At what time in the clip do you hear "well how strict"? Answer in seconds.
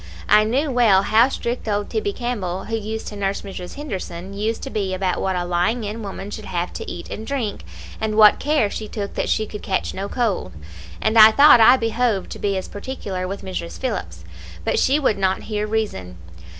0.71-1.67